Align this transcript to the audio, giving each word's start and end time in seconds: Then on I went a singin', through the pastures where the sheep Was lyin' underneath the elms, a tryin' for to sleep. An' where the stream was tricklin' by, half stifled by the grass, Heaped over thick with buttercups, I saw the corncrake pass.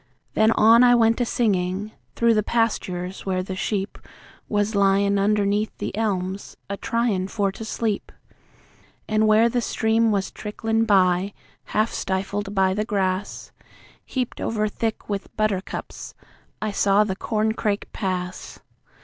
Then 0.33 0.49
on 0.53 0.83
I 0.83 0.95
went 0.95 1.21
a 1.21 1.25
singin', 1.25 1.91
through 2.15 2.33
the 2.33 2.41
pastures 2.41 3.23
where 3.23 3.43
the 3.43 3.55
sheep 3.55 3.99
Was 4.49 4.73
lyin' 4.73 5.19
underneath 5.19 5.77
the 5.77 5.95
elms, 5.95 6.57
a 6.71 6.75
tryin' 6.75 7.27
for 7.27 7.51
to 7.51 7.63
sleep. 7.63 8.11
An' 9.07 9.27
where 9.27 9.47
the 9.47 9.61
stream 9.61 10.11
was 10.11 10.31
tricklin' 10.31 10.85
by, 10.87 11.35
half 11.65 11.91
stifled 11.93 12.55
by 12.55 12.73
the 12.73 12.83
grass, 12.83 13.51
Heaped 14.03 14.41
over 14.41 14.67
thick 14.67 15.07
with 15.07 15.37
buttercups, 15.37 16.15
I 16.63 16.71
saw 16.71 17.03
the 17.03 17.15
corncrake 17.15 17.85
pass. 17.93 18.57